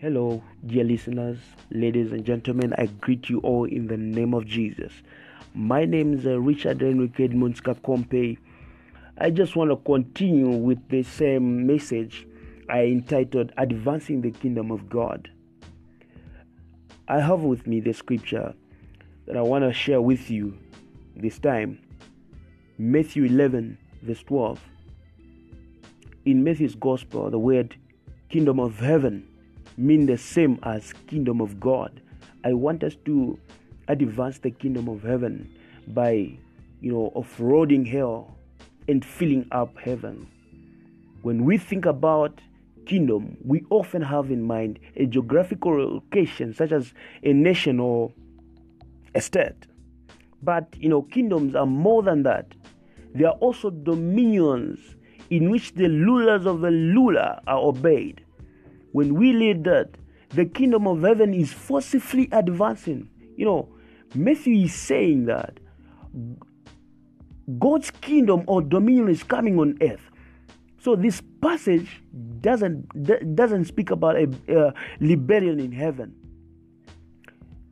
[0.00, 1.38] Hello, dear listeners,
[1.72, 2.72] ladies and gentlemen.
[2.78, 4.92] I greet you all in the name of Jesus.
[5.54, 8.38] My name is uh, Richard Enrique Edmunds Kompe.
[9.18, 12.28] I just want to continue with the same message
[12.70, 15.32] I entitled Advancing the Kingdom of God.
[17.08, 18.54] I have with me the scripture
[19.26, 20.56] that I want to share with you
[21.16, 21.80] this time
[22.78, 24.60] Matthew 11, verse 12.
[26.24, 27.74] In Matthew's Gospel, the word
[28.28, 29.26] kingdom of heaven
[29.78, 32.00] mean the same as kingdom of God.
[32.44, 33.38] I want us to
[33.86, 35.50] advance the kingdom of heaven
[35.88, 36.38] by,
[36.80, 38.36] you know, off-roading hell
[38.88, 40.26] and filling up heaven.
[41.22, 42.40] When we think about
[42.86, 48.12] kingdom, we often have in mind a geographical location such as a nation or
[49.14, 49.66] a state.
[50.42, 52.46] But you know, kingdoms are more than that.
[53.14, 54.78] They are also dominions
[55.30, 58.24] in which the rulers of the ruler are obeyed
[58.92, 59.90] when we read that
[60.30, 63.68] the kingdom of heaven is forcibly advancing, you know,
[64.14, 65.58] Matthew is saying that
[67.58, 70.00] God's kingdom or dominion is coming on earth.
[70.80, 72.02] So this passage
[72.40, 76.14] doesn't doesn't speak about a uh, rebellion in heaven.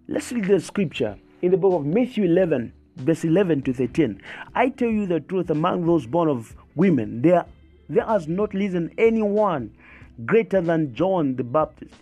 [0.08, 4.20] Let's read the scripture in the book of Matthew 11, verse 11 to 13.
[4.54, 7.44] I tell you the truth, among those born of women, there
[7.88, 9.72] there has not risen anyone
[10.24, 11.94] greater than John the Baptist.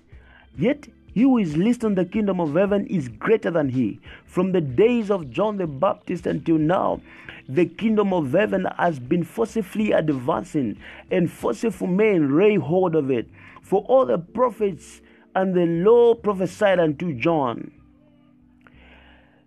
[0.56, 4.00] Yet he who is least in the kingdom of heaven is greater than he.
[4.26, 7.00] From the days of John the Baptist until now,
[7.48, 10.78] the kingdom of heaven has been forcibly advancing,
[11.10, 13.28] and forceful men lay hold of it.
[13.62, 15.02] For all the prophets
[15.36, 17.70] and the law prophesied unto John.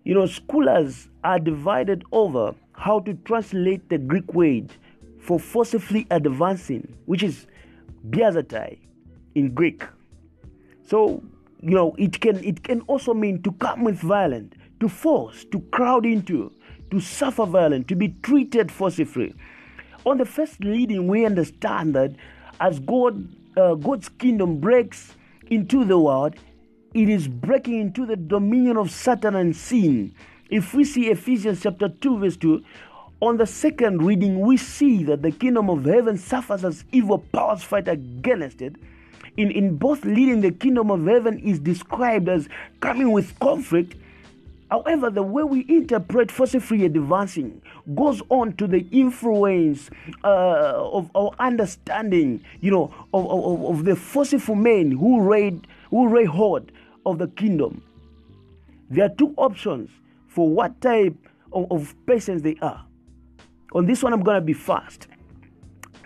[0.04, 4.72] You know, scholars are divided over how to translate the Greek word
[5.20, 7.48] for forcibly advancing, which is
[8.10, 8.78] biazetai
[9.36, 9.84] in Greek.
[10.88, 11.24] So,
[11.62, 15.60] you know, it can it can also mean to come with violence, to force, to
[15.72, 16.52] crowd into,
[16.92, 19.34] to suffer violence, to be treated forcibly.
[20.06, 22.14] On the first reading, we understand that
[22.60, 23.28] as God
[23.58, 25.16] uh, God's kingdom breaks
[25.50, 26.36] into the world,
[26.94, 30.14] it is breaking into the dominion of Satan and sin.
[30.50, 32.64] If we see Ephesians chapter 2, verse 2,
[33.20, 37.64] on the second reading, we see that the kingdom of heaven suffers as evil powers
[37.64, 38.76] fight against it.
[39.38, 42.48] In, in both leading, the kingdom of heaven is described as
[42.80, 43.96] coming with conflict.
[44.70, 47.62] However, the way we interpret force-free advancing
[47.96, 49.90] goes on to the influence
[50.24, 50.28] uh,
[50.92, 56.28] of our understanding, you know, of, of, of the forceful men who raid who raid
[56.28, 56.72] hold
[57.06, 57.82] of the kingdom.
[58.90, 59.90] There are two options
[60.28, 61.16] for what type
[61.54, 62.87] of, of persons they are.
[63.74, 65.08] On this one, I'm going to be fast.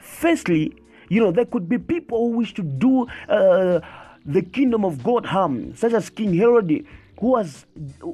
[0.02, 0.74] Firstly,
[1.10, 3.82] you know, there could be people who wish to do uh,
[4.26, 6.86] the kingdom of God harm, such as King Herod,
[7.20, 7.66] who has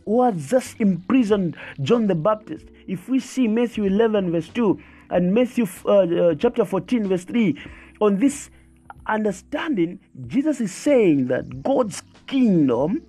[0.06, 2.66] who has just imprisoned John the Baptist.
[2.88, 7.58] If we see Matthew 11 verse 2 and Matthew uh, uh, chapter 14 verse 3,
[8.02, 8.50] on this
[9.08, 13.02] understanding, Jesus is saying that God's kingdom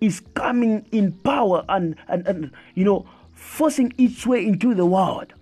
[0.00, 5.34] is coming in power and, and, and you know forcing its way into the world.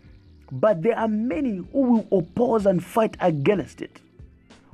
[0.60, 4.00] But there are many who will oppose and fight against it.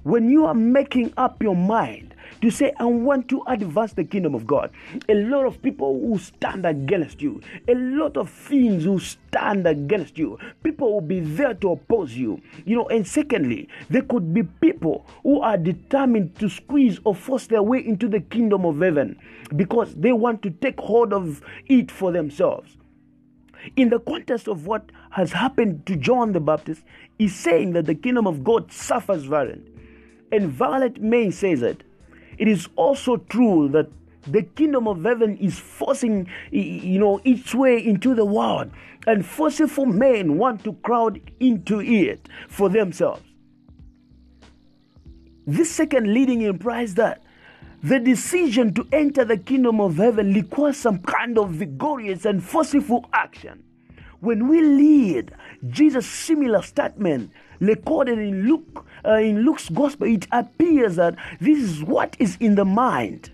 [0.03, 4.35] When you are making up your mind to say, I want to advance the kingdom
[4.35, 4.73] of God,
[5.09, 7.41] a lot of people will stand against you.
[7.67, 10.39] A lot of things will stand against you.
[10.63, 12.43] People will be there to oppose you.
[12.67, 17.47] You know, and secondly, there could be people who are determined to squeeze or force
[17.47, 19.19] their way into the kingdom of heaven
[19.57, 22.77] because they want to take hold of it for themselves
[23.77, 26.83] in the context of what has happened to John the Baptist,
[27.19, 29.69] is saying that the kingdom of God suffers violence.
[30.33, 31.83] And violent men says it.
[32.39, 33.89] It is also true that
[34.27, 38.71] the kingdom of heaven is forcing you know its way into the world
[39.07, 43.23] and forceful men want to crowd into it for themselves
[45.47, 47.23] this second leading implies that
[47.83, 53.09] the decision to enter the kingdom of heaven requires some kind of vigorous and forceful
[53.13, 53.63] action.
[54.21, 55.33] When we read
[55.69, 61.83] Jesus' similar statement recorded in Luke, uh, in Luke's gospel, it appears that this is
[61.83, 63.31] what is in the mind.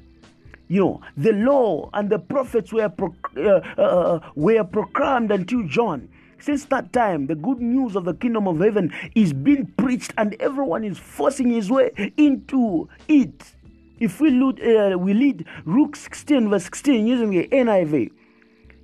[0.68, 5.66] You know, the law and the prophets were pro- uh, uh, uh were proclaimed until
[5.66, 6.08] John.
[6.38, 10.34] Since that time, the good news of the kingdom of heaven is being preached, and
[10.38, 13.55] everyone is forcing his way into it.
[13.98, 18.10] If we read, uh, we read Luke 16, verse 16, using the NIV,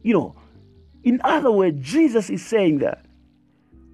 [0.02, 0.34] you know,
[1.04, 3.04] in other words, Jesus is saying that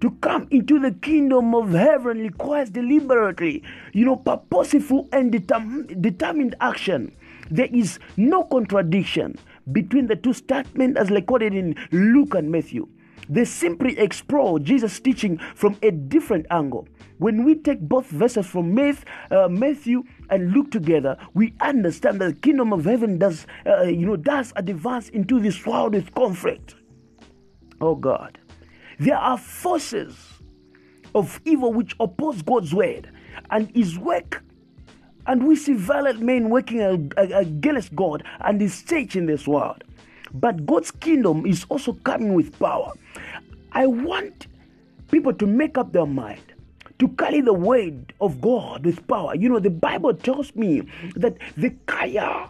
[0.01, 6.55] To come into the kingdom of heaven requires deliberately, you know, purposeful and determ- determined
[6.61, 7.11] action.
[7.51, 9.37] There is no contradiction
[9.73, 12.87] between the two statements as recorded in Luke and Matthew.
[13.29, 16.89] They simply explore Jesus' teaching from a different angle.
[17.19, 22.41] When we take both verses from uh, Matthew and Luke together, we understand that the
[22.41, 26.77] kingdom of heaven does, uh, you know, does advance into this world with conflict.
[27.81, 28.39] Oh God,
[28.99, 30.17] there are forces
[31.15, 33.11] of evil which oppose God's word
[33.51, 34.45] and His work.
[35.27, 36.81] And we see violent men working
[37.17, 39.85] against God and His church in this world.
[40.41, 42.93] But God's kingdom is also coming with power.
[43.73, 44.47] I want
[45.11, 46.43] people to make up their mind
[46.99, 49.35] to carry the word of God with power.
[49.35, 50.83] You know, the Bible tells me
[51.17, 52.49] that the carrier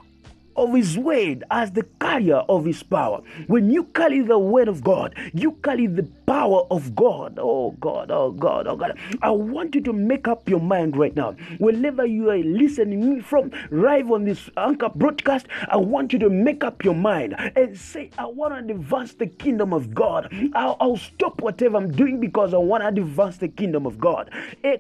[0.59, 3.23] of His word as the carrier of His power.
[3.47, 7.39] When you carry the word of God, you carry the power of God.
[7.41, 8.99] Oh God, oh God, oh God.
[9.23, 11.33] I want you to make up your mind right now.
[11.59, 16.29] Wherever you are listening me from, live on this anchor broadcast, I want you to
[16.29, 20.33] make up your mind and say, I want to advance the kingdom of God.
[20.55, 24.31] I'll, I'll stop whatever I'm doing because I want to advance the kingdom of God.
[24.63, 24.79] In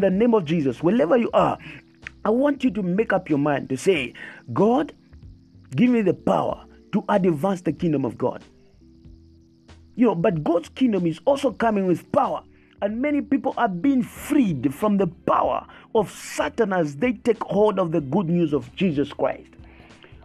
[0.00, 1.58] the name of Jesus, wherever you are,
[2.24, 4.14] I want you to make up your mind to say,
[4.52, 4.92] God,
[5.74, 8.44] give me the power to advance the kingdom of God.
[9.96, 12.42] You know, but God's kingdom is also coming with power.
[12.80, 17.78] And many people are being freed from the power of Satan as they take hold
[17.78, 19.50] of the good news of Jesus Christ.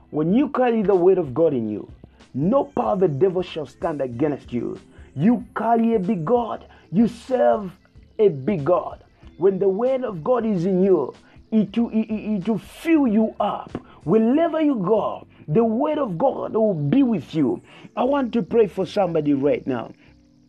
[0.10, 1.92] When you carry the word of God in you,
[2.34, 4.80] no power of the devil shall stand against you.
[5.16, 7.72] You carry a big God, you serve
[8.18, 9.04] a big God.
[9.38, 11.14] When the word of God is in you,
[11.52, 13.72] it will, it, will fill you up.
[14.04, 17.62] Wherever you go, the word of God will be with you.
[17.96, 19.94] I want to pray for somebody right now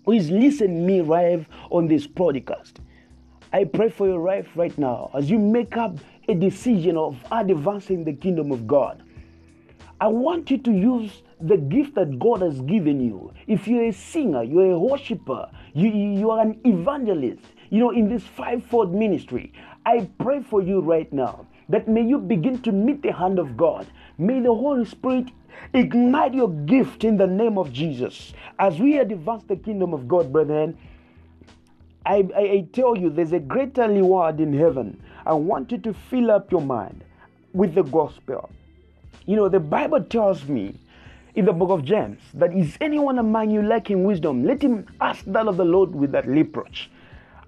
[0.04, 2.74] who is listening me live on this podcast.
[3.52, 5.98] I pray for your life right now as you make up
[6.28, 9.02] a decision of advancing the kingdom of God.
[10.00, 13.32] I want you to use the gift that God has given you.
[13.46, 18.08] If you're a singer, you're a worshiper, you, you are an evangelist, you know, in
[18.08, 19.52] this fivefold ministry,
[19.88, 23.56] I pray for you right now that may you begin to meet the hand of
[23.56, 23.86] God.
[24.18, 25.28] May the Holy Spirit
[25.72, 28.34] ignite your gift in the name of Jesus.
[28.58, 30.76] As we advance the kingdom of God, brethren,
[32.04, 35.02] I, I, I tell you there's a greater reward in heaven.
[35.24, 37.02] I want you to fill up your mind
[37.54, 38.50] with the gospel.
[39.24, 40.74] You know, the Bible tells me
[41.34, 45.24] in the book of James that is anyone among you lacking wisdom, let him ask
[45.24, 46.90] that of the Lord with that reproach.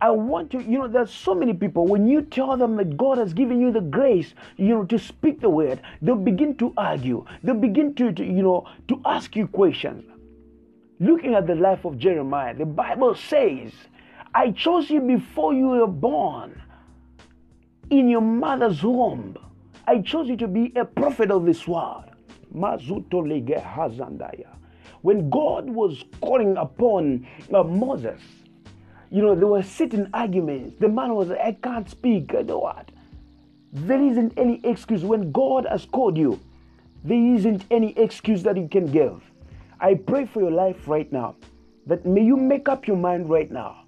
[0.03, 3.19] I want to, you know, there's so many people, when you tell them that God
[3.19, 7.25] has given you the grace, you know, to speak the word, they'll begin to argue.
[7.43, 10.05] They'll begin to, to you know, to ask you questions.
[11.01, 13.73] Looking at the life of Jeremiah, the Bible says,
[14.35, 16.63] I chose you before you were born
[17.91, 19.37] in your mother's womb.
[19.87, 22.05] I chose you to be a prophet of this world.
[25.03, 28.21] When God was calling upon uh, Moses,
[29.11, 30.77] you know, there were certain arguments.
[30.79, 32.33] The man was, I can't speak.
[32.33, 32.91] You know what?
[33.73, 35.05] There isn't any excuse.
[35.05, 36.41] When God has called you,
[37.05, 39.23] there isn't any excuse that you can give.
[39.81, 41.37] I pray for your life right now
[41.87, 43.85] that may you make up your mind right now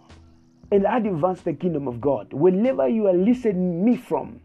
[0.73, 2.33] and advance the kingdom of God.
[2.33, 4.41] Whenever you are listening me from,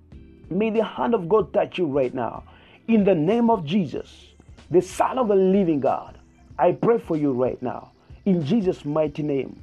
[0.50, 2.44] may the hand of God touch you right now.
[2.88, 4.28] In the name of Jesus,
[4.70, 6.18] the Son of the living God,
[6.60, 7.92] I pray for you right now.
[8.26, 9.58] In Jesus' mighty name.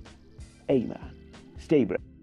[0.70, 1.10] Amen.
[1.58, 2.13] Stay blessed.